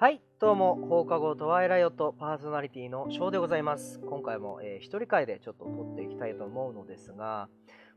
[0.00, 3.98] はい、どうも、放課後トワイライオットパーソナリティのショーでございます。
[3.98, 7.48] 今回も、えー一人会でちょっと撮っていきたいと思うのですが、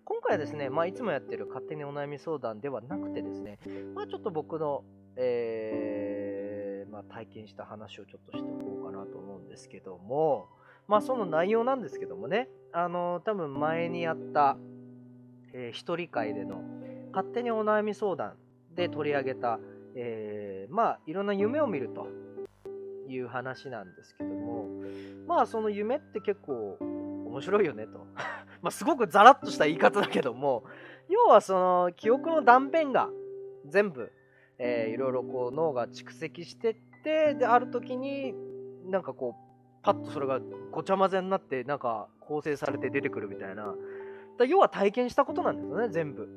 [0.04, 3.60] 今回はですね、まあ、いつもやってる勝手にお悩み相談ではなくてですね、
[3.94, 4.84] まあ、ちょっと僕の、
[5.16, 10.50] えーまあ、体験した話をちょっとしておこうかなと思うんですけども、
[10.88, 14.58] まあ、その内容なんですけどもね、あの多分前にやった、
[15.54, 16.64] えー一人会での
[17.12, 18.38] 勝手にお悩み相談
[18.74, 19.60] で取り上げた、
[19.94, 22.08] えーまあいろんな夢を見ると
[23.08, 24.70] いう話なんですけども
[25.28, 28.06] まあその夢って結構面白いよねと。
[28.62, 30.64] まあすごくザラッとした言い方だけども
[31.10, 33.10] 要はその記憶の断片が
[33.66, 34.12] 全部、
[34.58, 38.36] えーいろいろこう脳が蓄積してってである時に
[38.86, 40.40] なんかこうパッとそれが
[40.72, 43.76] ごちゃ混ぜになってなんか構成されて出てくるみたいな。
[44.38, 46.28] だ要は体験したことなんですよね全部。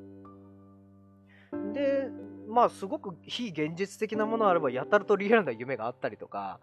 [1.73, 2.11] で
[2.55, 6.61] まあすごく非現実的なものあればやたらとリアルな夢があったりとか。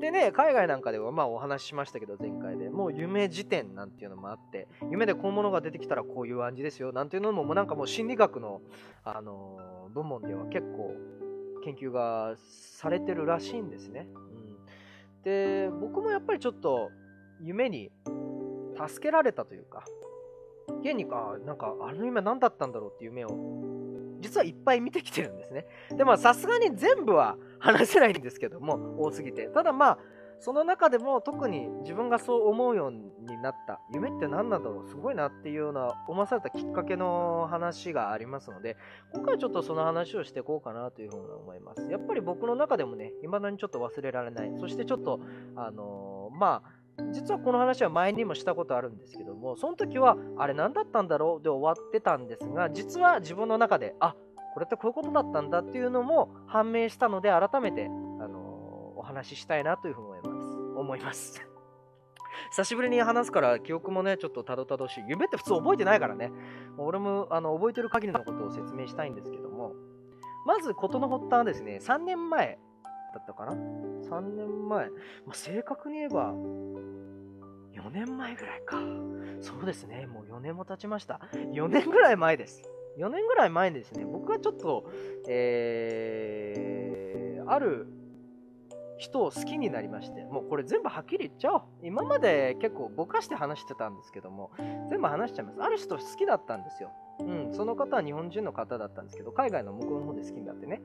[0.00, 2.70] でね海外なんかではまあお話ししましたけど前回で。
[2.70, 8.60] もう夢辞典なんていうのもあって夢でこういうものが出てきたらこういう暗示ですよなんていうのももうなんかもう心理学の、
[9.04, 10.94] あのー部門では結構
[11.64, 12.34] 研究が
[12.78, 16.90] されてるらしいんですね、うん、で僕もやっぱりちょっと
[17.40, 17.90] 夢に
[18.88, 19.84] 助けられたというか
[20.82, 23.28] 現にかなんかあの夢何だったんだろうっていう夢を
[24.28, 25.66] 実はいっぱい見てきてるんですね。
[25.90, 29.48] でまあさすがに全部は話せないんですけども多すぎて。
[29.48, 29.98] ただまあ
[30.40, 38.76] その中でも特に自分がそう思うようになった夢って何なんだろうすごいなっていうような思わされたきっかけの話がありますので
[39.14, 41.90] 今回はちょっとその話をしていこうかなというふうに思います。
[41.90, 44.52] やっぱり僕の中でもね未だにちょっと忘れられない。
[44.60, 45.18] そしてちょっと
[45.56, 46.77] あのーまあ
[47.12, 51.42] 実はこの話は前にもしたことあるんですけどもその時はあれ何だったんだろう？
[51.42, 54.14] で終わってたんですが実は自分の中であ
[54.54, 57.88] これってこういうことだったんだっていうのも判明したので改めて、あ
[58.26, 60.58] のお話ししたいなというふうに思います。
[60.76, 61.46] 思います。
[62.50, 65.04] 久しぶりに話すから記憶もねちょっとたどたどしい。
[65.06, 66.32] 夢って普通覚えてないからね。
[66.76, 69.74] 俺もあの覚えてる限りのことを説明したいんですけども。
[70.44, 72.58] まず事の発端はですね3年前
[73.14, 78.78] だったかな？3年前、まあ、正確に言えば4年前ぐらいか。
[79.40, 80.06] そうですね。
[80.06, 81.20] もう4年も経ちました。
[81.32, 82.62] 4年ぐらい前です。
[82.98, 84.04] 4年ぐらい前ですね。
[84.04, 84.90] 僕はちょっと
[85.28, 87.86] えー、ある
[88.98, 91.62] 人を好きになりましてもうこれ全部はっきり言っちゃおう。
[91.82, 94.50] 今まで結構ぼかして話してたんですけども
[94.90, 95.62] 全部話しちゃいます。
[95.62, 96.90] ある人好きだったんですよ。
[97.20, 100.82] うんその方は日本人の方だったんですけど海外の向こうの方で好きになってね。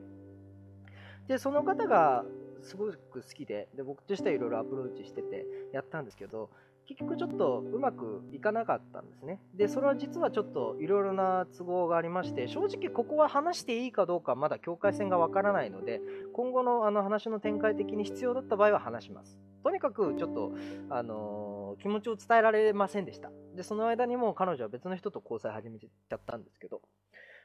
[1.28, 2.24] でその方が
[2.62, 6.50] すごく好きでで僕としてはいろいろアプローチしててやったんですけど
[6.86, 9.40] 結局ちょっとうまくいかなかったんですね。
[9.54, 16.02] でそれは実はちょっといろいろな都合がありまして正直ここは話していいかどうかまだ境界線がわからないので
[16.34, 19.38] 今後のあの話の展開的に必要だった場合は話します。
[19.62, 20.52] とにかくちょっと、
[20.90, 23.30] あのー気持ちを伝えられませんでした。
[23.54, 26.80] でその間にもう彼女は別の人と交際始めちゃったんですけど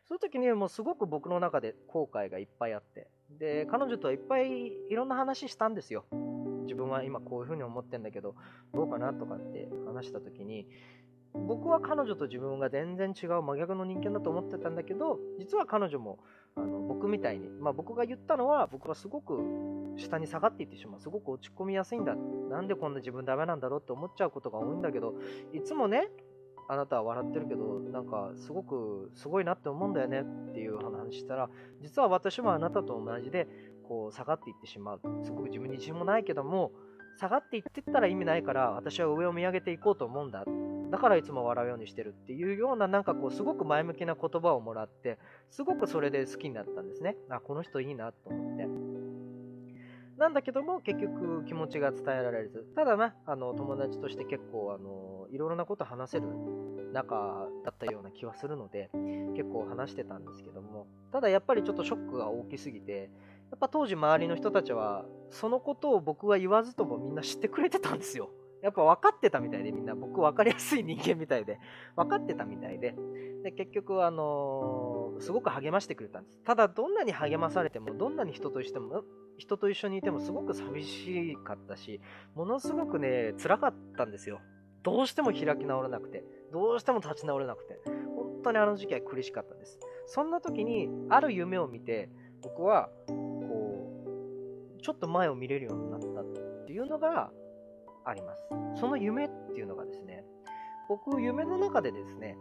[0.08, 3.08] その時にもうすごく僕の中で後悔がいっぱいあって
[3.40, 6.06] で彼女とはいっぱいいろんな話したんですよ。
[6.64, 8.36] 自分は今こういうふうに思ってんだけど
[8.74, 10.68] どうかなとかって話した時に
[11.34, 16.20] 僕は彼女と自分が全然違う真逆の人間だと思ってたんだけど実は彼女も
[16.56, 19.40] あの僕みたいに、まあ、僕が言ったのは僕はすごく
[19.98, 22.16] 下に下がっていってしまうすごく落ち込みやすいんだ。
[22.16, 25.14] なんでこんな自分ダメなんだろうって思っちゃうことが多いんだけど
[25.54, 26.10] いつもね
[26.72, 31.50] あなたは笑ってるけどなんかすごくすごいなって思うんだよねっていう話したら
[31.82, 33.48] 実は私もあなたと同じで
[33.88, 35.02] こう下がっていってしまう。
[35.24, 36.72] すごく自分に自信もないけども
[37.20, 40.46] 下がっていってったら意味ないから私は上を見上げていこうと思うんだ。
[40.92, 45.18] だからいつも笑うようにしてるっていうようななんかこうすごく前向きな言葉をもらって
[45.50, 47.18] すごくそれで好きになったんですね。
[47.30, 48.68] あこの人いいなと思って。
[50.20, 52.68] なんだけども結局気持ちが伝えられず。
[52.76, 56.28] ただなあの友達として結構あのいろいろなこと話せる
[56.94, 58.90] 仲だったような気はするので
[59.36, 63.10] 結構話してたんですけどもただやっぱりちょっとショックが大きすぎて
[63.52, 68.30] やっぱ当時周りの人たちはそのことを僕は言わずともみんな知ってくれてたんですよ。
[68.62, 69.96] やっぱ分かってたみたいでみんな。
[69.96, 71.60] 僕分かりやすい人間みたいで。
[71.96, 72.94] 分かってたみたいで。
[73.44, 76.40] で結局あのーすごく励ましてくれたんです。
[76.44, 79.04] ただどんなに励まされてもどんなに人としても
[79.38, 82.02] 人と一緒にいてもすごく寂しかったし
[82.36, 84.40] ものすごくね辛かったんですよ。
[84.84, 89.80] どうしても開き直れなくてどうしても立ち直れなくて本当にあの時期は苦しかったです。
[90.08, 92.10] そんな時にある夢を見て
[92.42, 97.32] 僕はこうちょっと前を見れるようになったっていうのが
[98.06, 98.48] あります。
[98.80, 100.24] その夢っていうのがですね
[100.88, 102.38] 僕夢の中でですね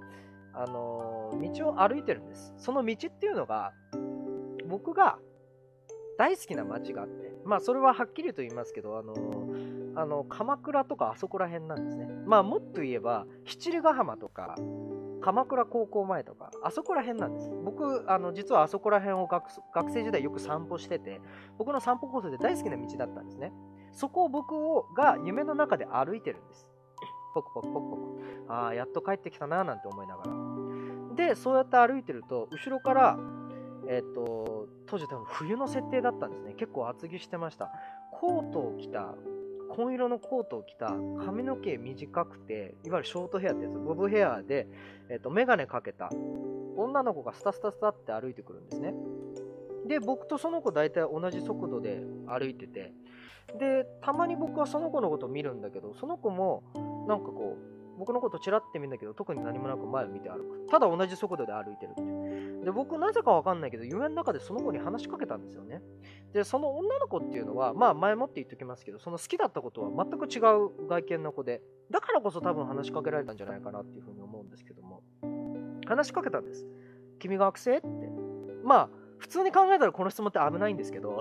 [0.55, 2.55] あの道を歩いてるんです。
[2.56, 3.73] その道っていうのが
[4.69, 5.19] 僕が
[6.17, 9.14] 大好きな街があってまあそれははっきりと言いますけどあの
[9.99, 12.06] あの鎌倉とかあそこら辺なんですね。
[12.25, 14.55] まあもっと言えば七里ヶ浜とか
[15.21, 17.50] 鎌倉高校前とかあそこら辺なんです。
[17.65, 21.21] 僕あの実はあそこら辺を学学生時代よく散歩してて
[21.59, 23.53] 僕の散歩コースで大好きな道だったんですね。
[23.91, 24.55] そこを僕
[24.95, 26.69] が夢の中で歩いてるんです。
[27.35, 28.03] ポクポクポクポク。
[28.49, 30.31] ああやっと帰ってきたななんて思いながら。
[31.17, 33.19] でそうやって歩いてると後ろから
[33.89, 36.55] えっ、と当時多分冬の設定だったんですね。
[36.55, 37.73] 結構厚着してました。
[38.12, 39.15] コートを着た
[39.69, 40.87] 紺色のコートを着た
[41.25, 44.69] 髪の毛短くていわゆるショートヘアってやつボブヘアで、
[45.11, 46.11] えっとメガネかけた
[46.76, 48.94] 女の子がスタスタスタって歩いてくるんですね。
[49.87, 52.93] で僕とその子大体同じ速度で歩いてて
[53.59, 56.62] でたまに僕はその子のことを見るんだけどその子も
[57.09, 60.67] なんかこう僕のことちらって見るんだけど特に何もなく前を見て歩く。
[60.71, 65.83] ただ同じ速度で歩いてるってで僕なぜかわかんないけど夢の中でその子に話しかけたんですよね。
[66.33, 75.03] でその女の子っていうのはまあ前もって言っておきますけどその好きだったことは全く違う外見の子でだからこそ多分話しかけられたんじゃないかなっていうふうに思うんですけども。
[75.87, 76.67] 話しかけたんです。
[77.19, 77.87] 君が学生って。
[78.62, 81.21] まあ普通に考えたらこの質問って危ないんですけど。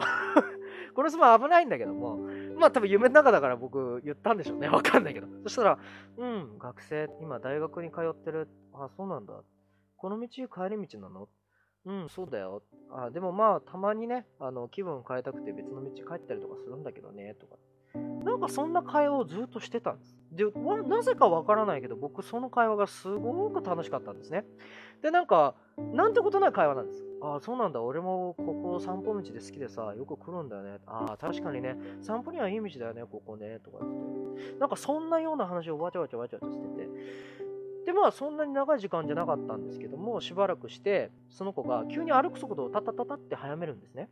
[0.96, 2.18] このスマホ危ないんだけども
[2.58, 4.68] まあ多分夢の中だから僕言ったんでしょうね。
[4.70, 5.28] わかんないけど。
[5.44, 5.80] そしたら、
[6.18, 8.48] うん、学生、今大学に通ってる。
[8.74, 9.44] あ、そうなんだ。
[9.96, 11.30] この道帰り道なの？
[11.86, 12.64] うん、そうだよ。
[12.90, 17.56] あ、でもまあたまにね、あの気分変えたくて別の道帰ったりとかするんだけどね、とか。
[18.28, 20.18] なんかそんな会話をずっとしてたんです。
[20.34, 20.44] で、
[20.86, 24.46] なぜかわからないけど、僕その会話がすごく楽しかったんですね。
[25.02, 25.56] で、なんか、
[25.94, 27.06] なんてことない会話なんです。
[27.22, 27.82] ああ、そうなんだ。
[27.82, 30.80] 俺もここ散歩道で好きでさ、よく来るんだよね。
[30.86, 33.60] ああ、確かにね、散歩にはいい道だよね、ここね。
[33.64, 34.60] とか言って。
[34.60, 36.90] なんかそんなような話をわちゃわちゃわちゃわちゃしてて。
[37.86, 44.10] で、まあそんなに長い時間じゃなかったんですけども、しばらくして、その子が急に歩く速度をタタタタって早めるんですね。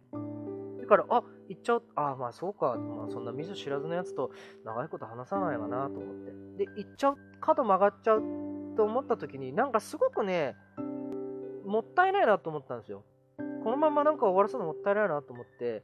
[0.86, 1.84] だから、あ、行っちゃう。
[1.96, 2.76] あ、まあそうか。
[2.76, 4.32] まあそんな見ず知らずのやつと
[4.64, 6.16] 長いこと話さないわなと思っ
[6.58, 6.66] て。
[6.66, 7.18] で、行っちゃう。
[7.42, 8.22] 角曲がっちゃう
[8.78, 10.56] と思った時に、なんかすごくね、
[11.66, 13.04] もったいないなと思ったんですよ。
[13.64, 15.84] このままなんか終わらすのもったいないなと思って、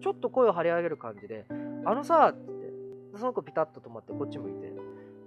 [0.00, 1.46] ちょっと声を張り上げる感じで、
[1.84, 2.72] あのさ、って、
[3.16, 4.72] その子ピタッと止まってこっち向いて、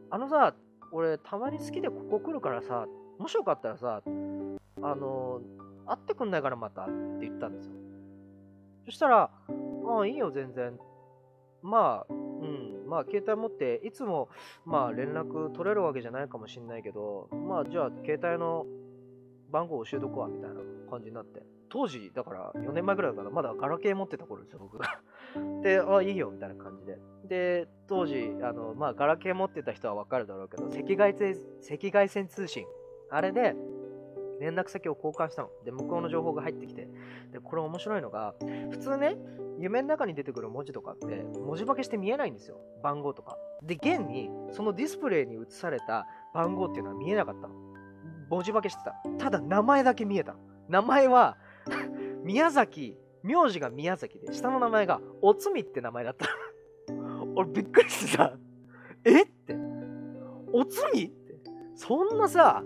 [0.10, 0.56] あのさ、
[0.94, 2.88] 俺たまに好きでここ来るからさ、
[3.20, 4.02] もしよかったらさ、
[4.82, 5.42] あの、
[5.86, 6.92] 会ってくんないからまたって
[7.22, 7.87] 言ったんですよ。
[8.88, 10.80] そしたら、ああ、いいよ、全然。
[11.62, 14.30] まあ、うん、まあ、携帯持って、いつも、
[14.64, 18.66] まあ、連絡取れるわけじゃないかもしんないけど、まあ、じゃあ、携帯の
[19.52, 20.56] 番号教えとくわ、みたいな
[20.90, 21.44] 感じになって。
[21.70, 25.02] 当時、だから4年前ぐらいだから、まだガラケー持ってた頃ですよ、僕が。
[25.62, 26.98] で、ああ、いいよ、みたいな感じで。
[27.26, 31.36] で、当時、あの、まあ、ガラケー持ってた人はわかるだろうけど、赤外線、
[31.70, 32.66] 赤外線通信。
[33.10, 33.54] あれで、
[34.40, 35.50] 連絡先を交換したの。
[35.66, 36.88] で、向こうの情報が入ってきて。
[37.32, 38.36] で、これ面白いのが、
[38.72, 39.18] 普通ね、
[39.60, 42.60] 夢の中に出てくる文字とかって、文字化けして見えないんですよ。
[42.84, 43.38] 番号とか。
[43.64, 47.56] で、現に、そのディスプレイに映された番号っていうのは見えなかったの。
[48.30, 48.96] 文字化けしてた。
[49.18, 50.36] ただ、名前だけ見えた。
[50.68, 51.38] 名前は
[52.24, 56.28] 宮崎、名字が宮崎で、下の名前がおつみって名前だった。
[57.36, 58.38] 俺びっくりしてさ、
[59.04, 59.56] えって、
[60.52, 61.40] おつみって、
[61.76, 62.64] そんなさ、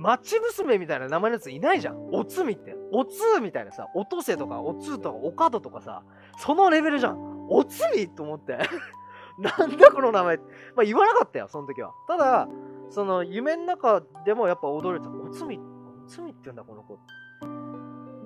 [0.00, 2.08] 町娘みたいな名前のやついないじゃん。
[2.12, 2.74] おつみって。
[2.90, 6.02] おつみたいなさ、おとせとか、おつとか、おかどとかさ、
[6.38, 7.48] そのレベルじゃん。
[7.50, 8.58] おつみと思って。
[9.38, 10.36] なんだこの名前。
[10.38, 10.44] ま
[10.78, 11.92] あ言わなかったよ、その時は。
[12.08, 12.48] ただ、
[12.88, 15.10] その夢の中でもやっぱ驚いた。
[15.10, 16.98] おつみ、おつみって言うんだ、この子。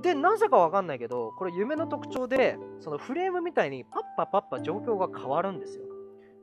[0.01, 5.85] で、なぜかわかんないけど、これ夢の特徴で、そのフレームみたいにパッパパッパ状況が変わるんですよ。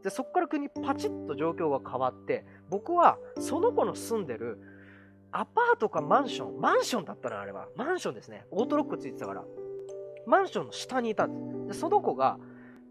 [0.04, 4.60] で、そこから国パチッと状況が変わって、僕はその子の住んでる
[5.32, 7.68] アパートかマンション、マンションだったな、あれは。
[7.76, 8.46] マンションですね。
[8.52, 9.44] オートロックついてたから。
[10.26, 11.68] マンションの下にいたんです。
[11.68, 12.38] で、その子が、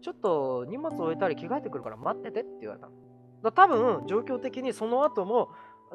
[0.01, 2.89] ちょっと荷物置いたり着替えてくるから待っててって言われた
[3.43, 5.49] だ多分、状況的にその後も、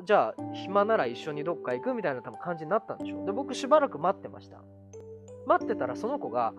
[0.05, 3.27] じゃあ、暇なら一緒にどっか行くみたいな多分感じになったんでしょう。
[3.27, 4.63] で、僕しばらく待ってました。
[5.47, 6.53] 待ってたらその子が、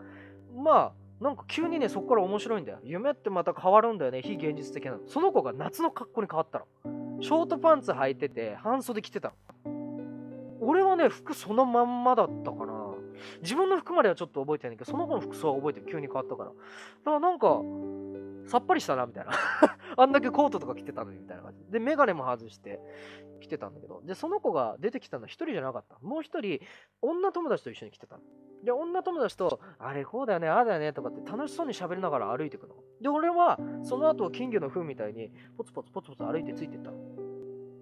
[0.56, 2.80] まあ、なんか急にね、そこから面白いんだよ。
[2.84, 4.22] 夢ってまた変わるんだよね。
[4.22, 5.00] 非現実的なの。
[5.08, 7.22] その子が夏の格好に変わったの。
[7.22, 9.36] ショートパンツ履いてて、半袖着てたの。
[10.68, 12.94] 俺はね、服そのまんまだったかな。
[13.42, 15.86] 自分の服まではちょっと覚えてないけど、その子の服装は覚えてる。
[15.86, 16.50] 急に変わったから。
[16.50, 16.56] だ
[17.06, 17.62] からなんか、
[18.52, 19.32] さっぱりしたな、みたいな。
[19.96, 21.72] あんだけコートとか着てたのに、みたいな感じ。
[21.72, 22.82] で、メガネも外して
[23.40, 24.02] 着てたんだけど。
[24.04, 25.98] で、その子が出てきたのは一人じゃなかった。
[26.02, 26.60] もう一人、
[27.02, 28.20] 女友達と一緒に来てた
[28.66, 32.76] で、女友達と、あれ、こうだよね、ああだよね、とかって楽しそうに喋りながら歩いてくの。
[33.00, 36.98] で、俺は、その後、金魚の糞みたいに、ポツポツポツポツ歩いてついてったの。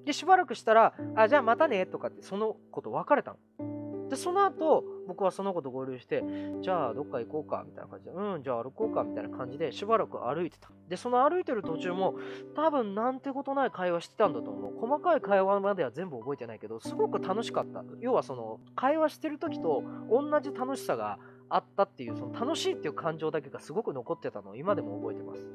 [0.05, 4.09] で、しばらくしたら、あ、じゃあまたね、とかって、その子と別れたの。
[4.09, 6.23] で、その後、僕はその子と合流して、
[6.61, 10.69] じゃあどっか行こうかみたいな感じで、うん、じゃあ歩こうかみたいな感じでしばらく歩いてた。
[10.89, 12.15] で、その歩いてる途中も
[12.55, 14.73] 多分なんてことない会話してたんだと思う。
[14.79, 17.83] 細かい会話までは全部覚えてないけど、すごく楽しかった。
[17.99, 21.17] 要はその会話してる時と同じ楽しさが
[21.49, 25.45] あったっていう、その楽しいっていう感情だけがすごく残ってたのを今でも覚えてます。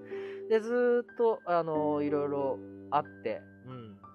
[0.49, 2.59] で、ずっと、あのいろいろ
[2.91, 3.43] あって、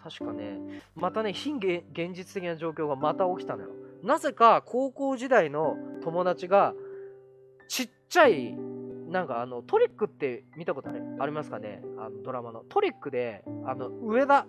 [0.07, 0.59] 確かね、
[0.93, 3.69] またね、非現実的な状況がまた起きたのよ。
[4.03, 6.75] なぜか高校時代の友達が
[7.67, 8.55] ちっちゃい
[9.09, 11.81] なんかあのトリックって見たことあありますかね？
[11.97, 12.59] あのドラマの。
[12.69, 14.45] トリックであの上田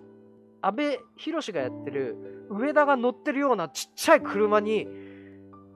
[0.61, 4.87] 阿部寛がやってる上田が乗ってるようなちっちゃい車に、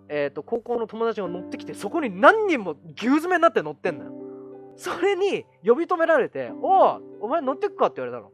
[0.10, 4.12] えーと、高校の友達が乗ってきてそこに何人も牛詰めになって乗ってんのよ。
[4.76, 8.32] それに呼び止められて「おおお前乗ってくか?」って言われたの。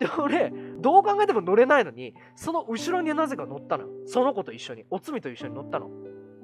[0.00, 3.86] で、俺、どう考えても乗れないのに、その後ろになぜか乗ったの。
[4.06, 5.90] その子と一緒に、おつみと一緒に乗ったの。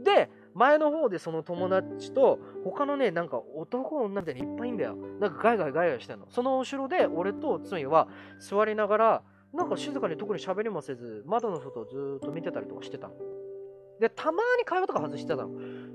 [0.02, 4.96] で、前の方でその友達と、他のね、なんか男女みたいにいっぱいいんだよ。
[5.20, 6.26] なんかガイガイガイガイしてんの。
[6.30, 13.14] その後ろで、俺とおつみは座りながら、なんか静かに特に喋りもせず、窓の外をずっと見てたりとかしてたの。
[14.00, 15.48] で、たまに会話とか外してたの。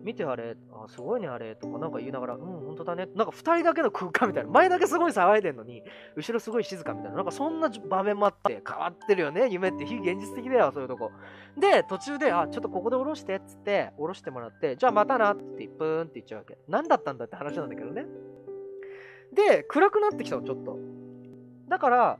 [0.03, 3.08] 見てあれ、あ、すごいねあれ、とかなんか言いながら、うん、本当だね。
[3.15, 4.50] なんか2人だけの空間みたいな。
[4.50, 5.84] 前だけすごい騒いでんのに、
[6.15, 7.17] 後ろすごい静かみたいな。
[7.17, 9.50] なんかそんな場面もあって、変わってるよね。
[9.50, 11.12] 夢って非現実的だよ、そういうとこ。
[11.58, 16.58] で、途中で、あ、ちょっとここで降ろしてっつって、降ろしてもらって、じゃあまたなって言って、プーンって言っちゃうわけ。
[16.67, 18.05] 何だったんだって話なんだけどね。
[19.34, 20.77] で、暗くなってきたの、ちょっと。
[21.70, 22.20] だから、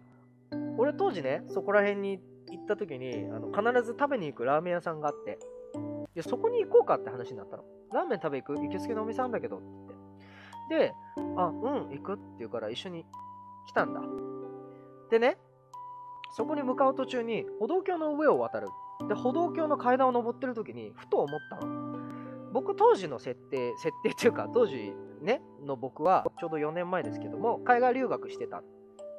[0.78, 2.20] 俺当時ね、そこら辺に
[2.50, 5.40] 行った時に、あの必ず食べに行くラーメン屋さんがあって、
[6.16, 7.64] で、そこに行こうかって話になったの。
[7.94, 8.60] ラーメン食べ行く？
[8.60, 9.66] 行きつけのお店なんだけどって
[10.70, 10.88] 言って。
[10.88, 10.94] で、
[11.38, 13.06] あ、うん、行くって言うから一緒に
[13.68, 14.02] 来たんだ。
[15.10, 15.38] でね、
[16.36, 18.70] そこに向かう途中に歩道橋の上を渡る。
[19.10, 21.92] で、歩道橋の階段を登ってる時にふと思ったの。
[22.54, 28.64] 僕当時の設定、設定っていうか当時ね、の僕はちょうど4年前ですけども、海外留学してた。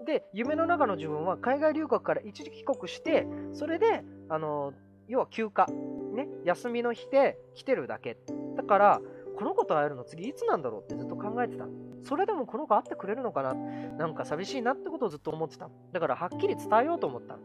[0.06, 4.72] で、夢の中の自分は海外留学から一時帰国して、それで、あの、
[5.08, 5.66] 要は休暇、
[6.12, 8.18] ね、休みの日で来てるだけ。
[8.56, 9.00] だから、
[9.36, 11.66] この子と会えるの次いつなんだろうってずっと考えてた。
[12.04, 13.54] それでもこの子会ってくれるのかな？
[13.54, 15.70] なんか寂しいなってことをずっと思ってた。
[15.92, 17.38] だからはっきり伝えようと思った。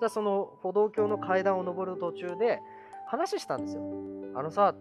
[0.00, 2.60] じゃその歩道橋の階段を上る途中で
[3.06, 3.82] 話したんですよ。
[4.34, 4.74] あのさ、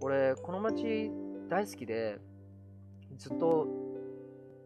[0.00, 1.10] 俺この街
[1.48, 2.18] 大好きで
[3.16, 3.68] ずっと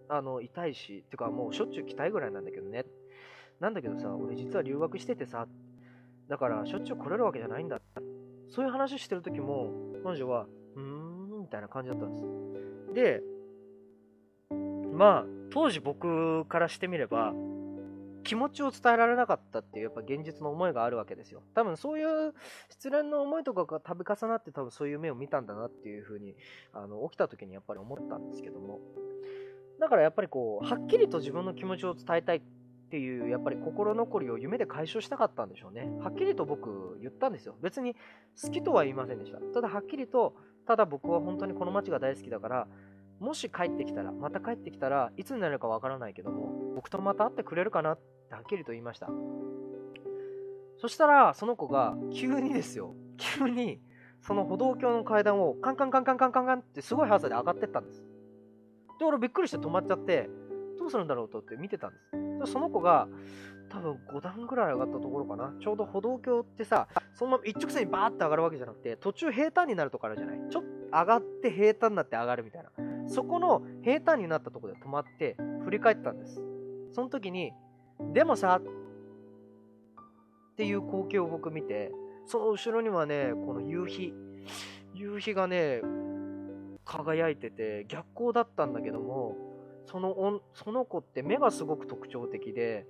[0.08, 2.86] あのいたいし、てかもうしょっちゅう来たいぐらいなんだけどね。
[3.60, 5.46] なんだけどさ、俺実は留学しててさ、
[6.30, 7.80] だからしょっちゅう来れるわけじゃないんだ。
[8.48, 9.72] そういう話してる時も、
[10.04, 10.46] 彼女は、
[10.76, 12.24] うーん、みたいな感じだったんです。
[12.94, 13.22] で、
[14.92, 17.34] まあ、当時僕からしてみれば、
[18.22, 21.42] 気持ちを伝えられなかったっていうやっぱ現実の思いがあるわけですよ。
[21.54, 22.34] 多分そういう
[22.68, 26.36] 失恋の思いとかが度重なって多分そういう目を見たんだなっていうふうに
[26.72, 28.78] あの起きた時にやっぱり思ったんですけども。
[29.80, 32.40] だからやっぱりこう、はっきりと自分の気持ちを伝えたいっ
[32.90, 35.88] っていうやっぱり心残りを夢で解消したかったんでしょうね。
[36.00, 37.54] はっきりと僕言ったんですよ。
[37.62, 37.94] 別に
[38.42, 39.38] 好きとは言いませんでした。
[39.38, 40.34] ただはっきりと、
[40.66, 42.68] ただ僕は本当にこの街が大好きだから、
[43.20, 49.08] もし帰ってきたら、また帰ってきたらいつになるかわからないけども、僕とまた会ってくれるかなってはっきりと言いました。
[50.78, 53.80] そしたら、その子が急にですよ、急に
[54.22, 58.04] その歩道橋の階段をカンカンカンカンカンカンカンってすごい速さで上がってったんです。
[58.98, 60.28] で、俺びっくりして止まっちゃって、
[60.90, 62.52] するんだろうとって見てたんです。
[62.52, 63.08] その子が、
[63.68, 65.54] 多分5段ぐらい上がったところかな。
[65.60, 70.40] ちょうど歩道橋ってさ、そのまま一直線にバーって上がるわけじゃなくて、途中平坦になるとこあるじゃない？
[70.50, 72.70] ちょっと上がって平坦になって上がるみたいな。
[73.08, 76.42] そこの平坦になったとこで止まって振り返ったんです。
[76.92, 77.52] その時に、
[78.12, 81.92] でもさ、っていう光景を僕見て、
[82.26, 84.14] その後ろにはね、この夕日、
[84.94, 85.82] 夕日がね、
[86.84, 89.36] 輝いてて逆光だったんだけども、
[89.90, 92.86] そのその子って目がすごく特徴的で、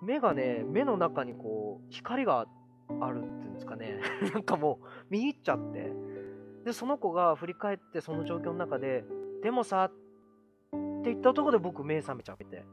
[0.00, 2.46] 目がね、目の中にこう、光が
[3.00, 4.00] あるっていうんですかね。
[4.32, 5.92] なんかもう、見入っちゃって。
[6.64, 9.04] で、その子が振り返ってその状況の中で、
[9.42, 12.64] でもさ、って言ったとこで僕目覚めちゃって。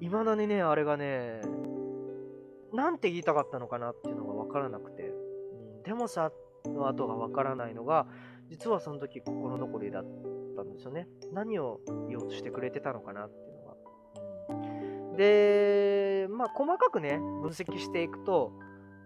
[0.00, 1.42] いまだにね、あれがね、
[2.72, 5.12] なんて言いたかったのかなっていうのがわからなくて、
[5.84, 6.32] でもさ、
[6.64, 8.06] の後がわからないのが、
[8.48, 10.04] 実はその時心残りだっ
[10.64, 11.08] たんですよね。
[11.32, 13.66] 何を言おうとしてくれてたのかなっていうの
[15.10, 15.16] は。
[15.16, 18.52] で、まあ、細かくね、分析していくと、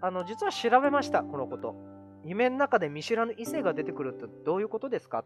[0.01, 1.75] あの、実は調べました、このこと。
[2.25, 5.25] 夢の中で見知らぬ異性が出てくるってどういうことですか？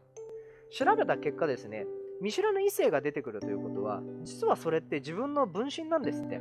[0.71, 1.87] 調べた結果ですね、
[2.21, 6.41] 見知らぬ異性が出てくるということは、実はそれって自分の分身なんですって。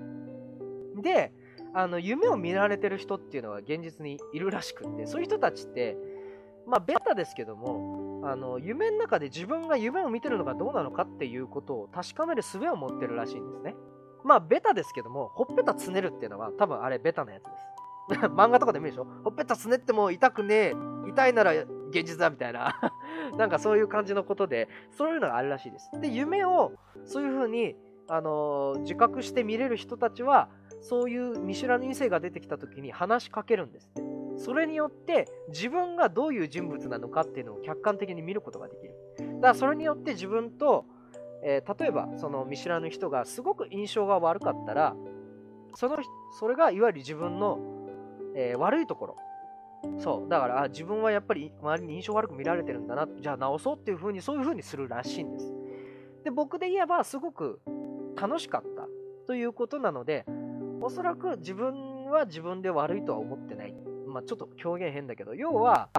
[1.02, 1.32] で、
[1.74, 5.96] あの夢を見られてる人っていうのは現実にいるらしくってそういう人たちって
[6.68, 13.76] まあベタですけどもあの夢の中で自分が夢を見てるのがどうなのかっていうことを確かめる術を持ってるらしいんですね。
[14.24, 17.50] まあベタですけどもほっぺたつねるっていうのは多分あれベタなやつで
[18.20, 18.26] す。
[18.28, 19.08] 漫画とかで見るでしょ？
[19.24, 20.74] ほっぺたつねっても痛くねえ
[21.08, 21.68] 痛いなら現
[22.06, 22.80] 実だみたいな。
[23.38, 25.90] なんかそういう感じのことでそういうのがあるらしいです。
[26.02, 26.74] で夢を
[27.06, 27.76] そういうふうに
[28.10, 30.50] あのー、自覚して見れる人たちは
[30.82, 34.04] そういう見知らぬ異性が出てきた時に話しかけるんですっ
[34.38, 38.96] それによって自分がどういう人物なのかっていうのを客観的に見ることができる。
[39.18, 40.86] だからそれによって自分と、
[41.44, 44.96] えー、例えばその見知らぬ人がすごく印象が悪かったら
[45.76, 45.98] その
[46.40, 47.60] それがいわゆる自分の、
[48.36, 49.16] えー、悪いところ。
[50.00, 50.30] そう。
[50.30, 55.54] だからあ自分はやっぱり周りに印象悪く見られてるんだなじゃあ直そうっていう風にそういう風にするらしいんです。
[56.24, 57.60] で僕で言えばすごく
[58.16, 58.88] 楽しかった
[59.26, 60.26] ということなので
[60.82, 63.87] おそらく自分は自分で悪いとは思ってない。
[64.18, 65.90] まあ、ちょっと表現変だけど、要は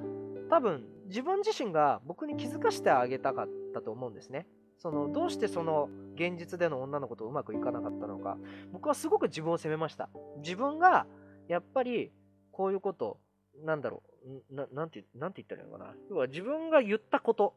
[0.50, 4.48] 多分自分自身が僕に気づかせてあげたかったと思うんですね。
[4.76, 8.37] そのどうしてその現実での女の子とうまくいかなかったのか。
[8.72, 10.08] 僕はすごく自分を責めました。
[10.38, 11.06] 自分が
[11.46, 12.10] やっぱり
[12.50, 13.20] こういうこと
[13.64, 14.02] なんだろ
[14.50, 15.94] うななんてなんて言ったらいいのかな。
[16.10, 17.54] 要は自分が言ったこと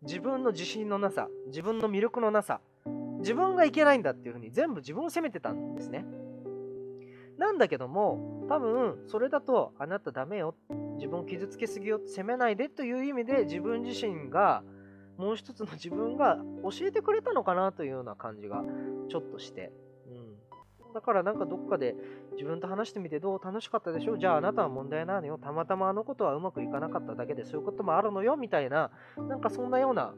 [0.00, 2.60] 自分の自信のなさ自分の魅力のなさ
[3.20, 6.04] 自分がいけないんだっていうふうに全部自分を責めてたんですね
[7.42, 10.54] なんだけども、多分、それだと、あなたダメよ。
[10.94, 12.00] 自分を傷つけすぎよ。
[12.06, 14.62] 責めないでという意味で、自分自身が、
[15.18, 18.62] もう一つの自分が教えてくれたのかなというような感じが
[19.08, 19.72] ちょっとして。
[20.06, 20.94] うん。
[20.94, 21.96] だからなんかどっかで
[22.32, 25.36] 自分と話してみてどう楽しかったでしょじゃああなたは問題なのよ。
[25.36, 30.14] たまたまあのことはうまくいかなかっただけでそういうこともあるのよみたいな、なんかそんなような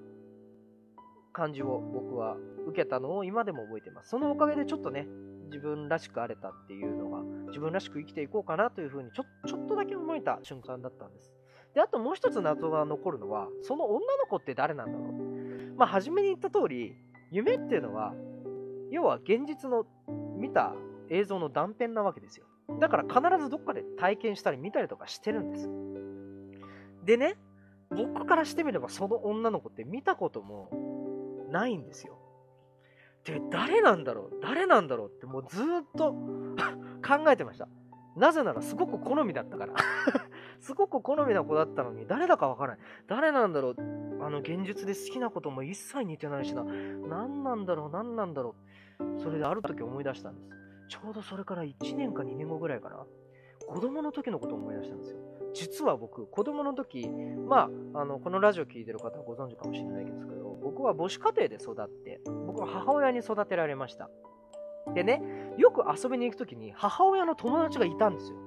[1.34, 2.36] 感じを僕は
[2.66, 4.08] 受けたのを今でも覚えてます。
[4.10, 5.06] そのおかげでちょっとね、
[5.46, 11.30] 自分らしくあれたっていうのが、自分らしく生きていこうかなというふうにちょ、ちょっとだけ思えた瞬間だったんです。
[11.74, 15.76] で、あともう一つ謎が残るのは、その女の子って誰なんだろう。
[15.76, 16.94] まあ、初めに言った通り、
[17.30, 18.14] 夢っていうのは、
[18.90, 19.86] 要は現実の
[20.38, 20.75] 見た
[21.10, 22.47] 映像の断片なわけですよ。
[22.80, 25.68] だから必ずどっかで体験したり見たりとかしてるんです。
[27.04, 27.36] でね、
[27.90, 30.70] 僕からしてみればその女の子って見たことも
[31.54, 32.19] ないんですよ。
[33.25, 34.40] で、誰なんだろう？
[34.43, 35.08] 誰なんだろう？
[35.08, 35.64] ってもうずっ
[35.97, 36.12] と
[37.06, 37.69] 考えてました。
[38.17, 39.75] なぜならすごく好みだったから
[40.60, 42.86] すごく好みな子だったのに誰だかわからない。
[43.06, 43.75] 誰なんだろう？
[44.21, 46.64] あの現実で好きなことも一切似てないしな。
[46.64, 47.90] 何なんだろう？
[47.90, 48.56] 何なんだろ
[49.00, 49.21] う？
[49.21, 50.49] それである時思い出したんです。
[50.88, 53.06] ちょうどそれから1年か2年後ぐらいかな。
[53.67, 55.19] 子供の時のことを思い出したんですよ。
[55.54, 60.33] 実は僕、子供の時、まあ、あのこのラジオ聴いてる方はご存知かもしれないですけど、
[60.64, 64.08] 僕は母子家庭で育って、僕は母親に育てられました。
[64.94, 65.22] でね、
[65.58, 68.38] よく遊びに行く時に母親の友達がいたんですよ。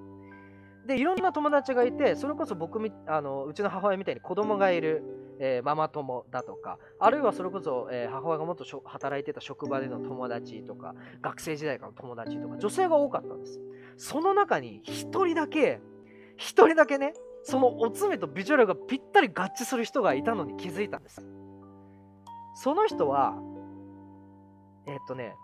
[0.88, 5.04] で、いろんな友達がいて、それこそ僕み、あのうちの母親みたいに子供がいる、
[5.40, 13.60] えー、ママ友だとか、あるいはそれこそ、えー、母親がもっと働いてた職場での友達とか、学生時代からの友達とか、女性が多かったんです。
[13.98, 15.82] その中に1人だけ、
[16.38, 21.26] 1人だけね、そのおつめとビジュアルがぴったり合致する人がいたのに気づいたんです。
[22.58, 23.36] その人は、
[24.88, 25.36] えー、っとね、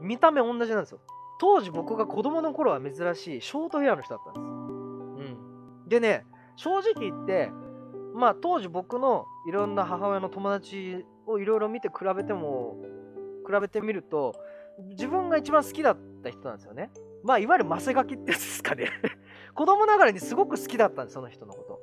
[0.00, 0.98] 見た目同じなんですよ。
[1.38, 5.30] 当時僕が子供の頃は珍しいショートヘアの人だったんです。
[5.30, 5.88] うん。
[5.88, 6.26] でね、
[6.56, 7.52] 正直言って、
[8.16, 12.76] まあ当時僕のいろんな母親の友達をいろいろ見て比べても、
[13.46, 14.34] 比べてみると、
[14.90, 16.90] 自分が一番好きだった人なんですよね。
[17.22, 18.90] まあいわゆるマセガキってやつですかね
[19.54, 21.80] 子供ながらにすごく好きだったんです、その人のこと。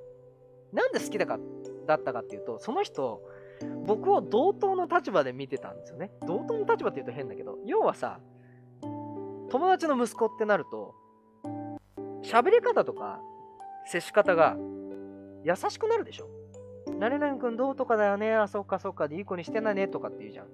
[0.74, 1.40] なんで好きだか
[1.88, 3.22] だったかっていうと、その人、
[3.86, 6.12] 僕を同等の立場で見てたんですよね。
[6.26, 8.20] 同等の立場って言うと変だけど、要はさ、
[8.82, 10.96] 友達の息子ってなると、
[12.24, 13.20] 喋り方とか
[13.86, 14.58] 接し方が
[15.44, 16.30] 優しくなるでしょ。
[17.00, 20.48] 何々君どうとかだよね、あ、そっかそっかでいい子にしてないねとかって言うじゃん。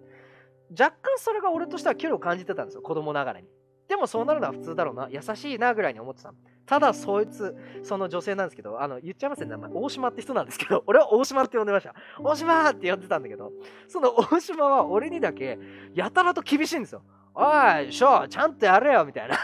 [0.71, 3.47] 若干それが俺としては距離を感じてたんですよ、子供ながらに。
[3.87, 6.33] でもそうなるのは普通だろうな、優しいなぐらいに思ってた。
[6.71, 7.53] ただそいつ、
[7.83, 9.69] その女性なんですけど、あの、言っちゃいますね、名前。
[9.73, 11.93] 大島って人なんですけど、 俺は大島って呼んでました。
[12.17, 13.51] 大島って呼んでたんだけど、
[13.89, 15.59] その大島は俺にだけ、
[15.93, 17.03] やたらと厳しいんですよ。
[17.35, 17.43] お
[17.81, 19.35] い、しょ、ちゃんとやれよ、みたいな。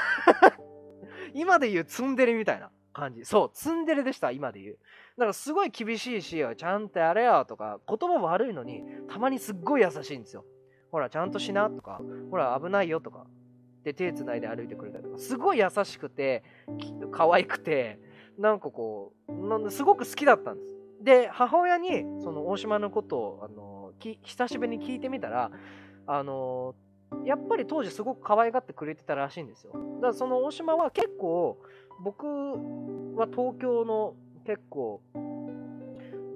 [1.35, 3.25] 今で言うツンデレみたいな感じ。
[3.25, 4.79] そう、ツンデレでした、今で言う。
[5.17, 10.45] だからすごい厳しいし、ちゃんとやれよとか、言葉悪いのに、たまにすっごい優しいんですよ。
[10.93, 11.99] ほら、ちゃんとしなとか、
[12.31, 13.25] ほら、危ないよとか。
[13.87, 16.43] で、手つないで歩いてくれたりとか、すごい優しくて、
[17.09, 17.99] 可愛くて、
[18.37, 20.75] なんかこう、なんすごく好きだったんです。
[21.01, 25.51] で、母親に、その大島のことを、あの、き久しぶりに聞いてみたら、
[26.05, 26.75] あの、
[27.23, 31.57] やっぱり当時すごく可愛がってくれてたらしいんですよだからその大島は結構
[32.03, 34.13] 僕は東京の
[34.45, 35.01] 結構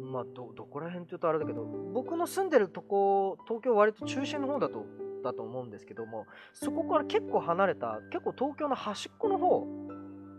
[0.01, 4.85] まあどどこら辺って言うとあれだけど僕の住んでるとこ東京割と中心の方だと
[5.23, 9.67] だと思うんですけどもそこから結構離れた結構東京の端っこの方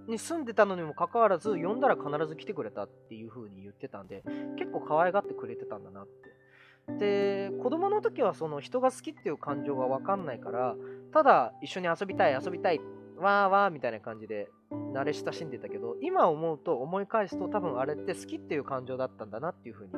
[0.08, 4.22] に住んでたのにもかかわらず呼んだら必ず来てくれたっていう風に言ってたんで
[4.58, 6.32] 結構可愛がってくれてたんだなって。
[6.98, 10.74] で子供の時はその人が好きっていう感情が分かんないから
[11.12, 12.80] ただ一緒に遊びたい遊びたい
[13.18, 14.48] わーわーみたいな感じで
[14.92, 19.94] 慣れ親しんでたけど今思うと思い返すと多分あれって好きっていう感情だったんだなっていう風に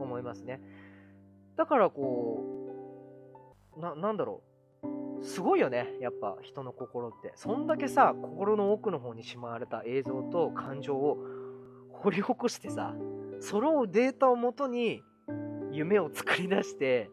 [0.00, 0.60] 思いますね。
[1.56, 2.59] だからこう
[3.80, 4.42] ななんだろ
[4.82, 5.24] う。
[5.24, 7.32] すごいよねやっぱ人の心って。
[7.34, 11.18] そんだけさ心の奥の方にしまわれた映像と感情を
[11.92, 12.94] 掘り起こしてさ
[13.40, 15.02] それをデータをもとに
[15.70, 17.10] 夢を作り出して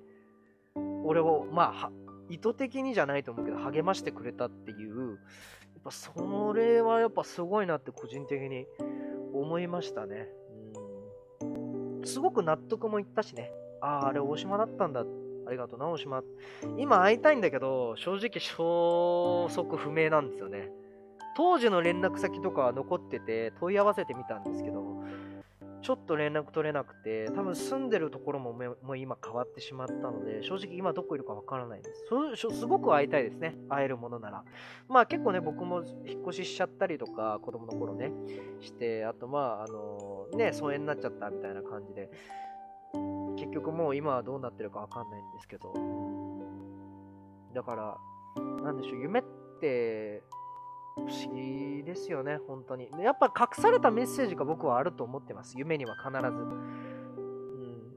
[1.03, 1.91] 俺をまあ
[2.30, 5.17] 意図的にじゃないと思うけど励ましてくれたっていうやっ
[5.84, 8.65] ぱそれはやっぱすごいなって個人的に
[9.34, 10.27] 思いましたね。
[11.41, 12.06] うん。
[12.06, 13.51] すごく納得もいったしね。
[13.82, 15.06] あああれ大島だったんだ
[15.47, 16.21] ありがとうな大島
[16.77, 20.69] 今会いたいんだけど正直消息不明なんですよね
[21.36, 25.03] 当時の連絡先とかは残ってて問い合わせてみたんですけど
[25.81, 32.03] ちょっと連絡取れなくて、多分住んでるところももう今変わってしまったので、正直今どこいるかわからないです。
[32.60, 33.55] すごく会いたいですね。
[33.69, 34.43] 会えるものなら。
[34.89, 38.12] まあ結構ね、僕も引っ越ししちゃったりとか、子供の頃ね、
[38.60, 42.10] して、あとまあ、あのね、疎遠になっちゃったみたいな感じで、
[43.38, 45.73] 結局もう今はどうなってるかわかんないんですけど、
[47.54, 47.97] だから、
[48.63, 49.23] なんでしょう、夢っ
[49.60, 50.23] て、
[50.95, 52.89] 不思議ですよね、本当に。
[53.00, 56.17] やっぱ隠されたメッセージが僕はあると思ってます、夢には必ず。
[56.17, 56.26] う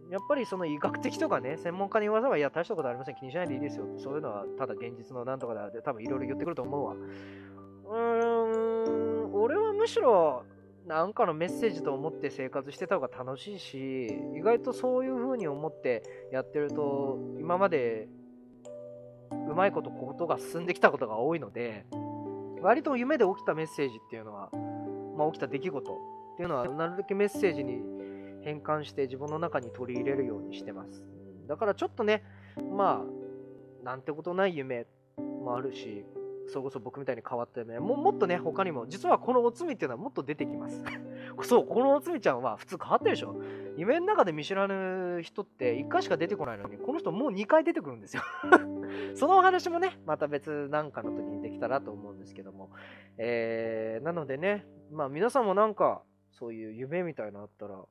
[0.08, 3.86] ん、やっぱりその医学的とかね、専門家に言わせば、いや、大したことありません、気にしないでいいですよ。
[3.96, 6.94] そういうのはただ現実のなんとかだで、多分いろいろ言ってくると思うわ。
[6.94, 10.44] うーん、俺はむしろ、
[10.90, 18.08] なんかのメッセージと思って生活してた方が楽しいし、意外とそういう風に思ってやってると、今まで
[19.48, 21.86] うまいことことが進んできたことが多いので、
[22.60, 24.50] 割と夢で起きたメッセージっていうのは、
[25.16, 27.78] まあ、起きた出来事っていうのは、なるだけメッセージに
[28.42, 31.04] 変換して自分の中に取り入れるようにしてます。
[31.46, 32.24] だからちょっとね、
[32.76, 36.04] まあ、なんてことない夢もあるし、
[36.50, 40.82] それこそ僕みたいに変わった夢ももっとね、他にも、実はこのおつみっていうのはもっと出てきます。
[41.42, 43.40] そう、このおつみちゃんは普通変わってるでしょ。
[43.76, 48.22] 夢の中で見知らぬ人って1回しか出てこないのに、この人もう2回出てくるんですよ。
[49.14, 52.70] そのお話もね、また別なんかの時にできたらと思うんですけども。
[53.16, 57.84] えー、なのでね、まあ皆さんもなんか、そういう夢みたいなのあったら、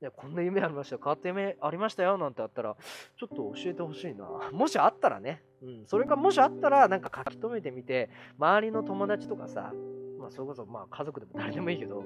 [0.00, 2.18] やこんな夢ありましたよ、変わった夢ありましたよ。
[2.18, 2.76] なんてあったら、
[3.18, 4.26] ちょっと教えてほしいな。
[4.52, 9.72] もしあったらね、うん、それかもしあったら、なんか書き留めてみて、周りの友達とかさ、
[10.18, 12.04] まあ、それこそまあ家族でも誰でもいいけど、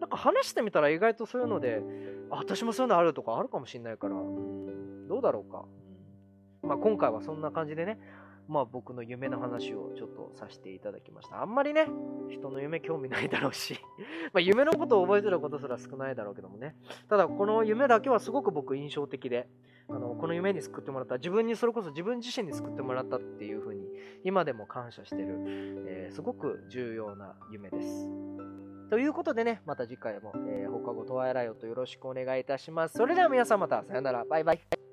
[0.00, 1.82] なんか話してみたら意外とそういうので、
[2.30, 5.64] あ、私もそういうのあるとかあるかもしんないから、うん、どうだろうか。
[6.62, 7.98] うん、まあ、今回はそんな感じでね、
[8.48, 11.42] まあ僕の夢の話をちょっとさせていただきました。
[11.42, 11.86] あんまりね、
[12.30, 13.78] 人の夢興味ないだろうし
[14.32, 16.76] まあ夢のことを覚えてることすら少ないだろうけどもね。
[17.08, 19.48] ただこの夢だけはすごく僕印象的で、
[19.88, 23.86] あのこの夢に救ってもらった、自分にそれこそ自分自身に救ってもらったっていうふうに
[24.24, 25.38] 今でも感謝してる、
[25.88, 28.08] えー、すごく重要な夢です。
[28.90, 32.96] ということでね、また次回も、えー、放課後トワイライオットよろしくお願いいたします。
[32.96, 34.24] それでは皆さんまたさよなら。
[34.24, 34.85] バイバイ。